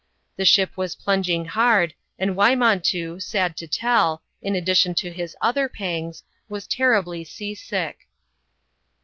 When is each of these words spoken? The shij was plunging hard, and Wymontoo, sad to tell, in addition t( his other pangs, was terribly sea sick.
The 0.35 0.45
shij 0.45 0.67
was 0.75 0.95
plunging 0.95 1.45
hard, 1.45 1.93
and 2.17 2.35
Wymontoo, 2.35 3.21
sad 3.21 3.55
to 3.57 3.67
tell, 3.67 4.23
in 4.41 4.55
addition 4.55 4.95
t( 4.95 5.11
his 5.11 5.35
other 5.41 5.69
pangs, 5.69 6.23
was 6.49 6.65
terribly 6.65 7.23
sea 7.23 7.53
sick. 7.53 8.07